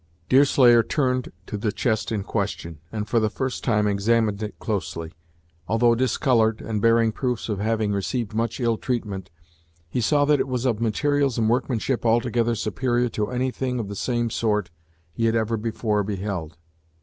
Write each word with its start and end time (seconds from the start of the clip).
Deerslayer 0.29 0.81
turned 0.81 1.31
to 1.45 1.59
the 1.59 1.71
chest 1.71 2.11
in 2.11 2.23
question, 2.23 2.79
and 2.91 3.07
for 3.07 3.19
the 3.19 3.29
first 3.29 3.63
time 3.63 3.85
examined 3.85 4.41
it 4.41 4.57
closely. 4.57 5.13
Although 5.67 5.93
discolored, 5.93 6.59
and 6.59 6.81
bearing 6.81 7.11
proofs 7.11 7.49
of 7.49 7.59
having 7.59 7.91
received 7.91 8.33
much 8.33 8.59
ill 8.59 8.77
treatment, 8.77 9.29
he 9.87 10.01
saw 10.01 10.25
that 10.25 10.39
it 10.39 10.47
was 10.47 10.65
of 10.65 10.81
materials 10.81 11.37
and 11.37 11.47
workmanship 11.51 12.03
altogether 12.03 12.55
superior 12.55 13.09
to 13.09 13.29
anything 13.29 13.77
of 13.79 13.89
the 13.89 13.95
same 13.95 14.31
sort 14.31 14.71
he 15.11 15.25
had 15.25 15.35
ever 15.35 15.55
before 15.55 16.01
beheld. 16.03 16.57